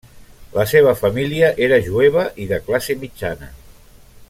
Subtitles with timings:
[0.53, 3.53] La seva família era jueva i de classe mitjana.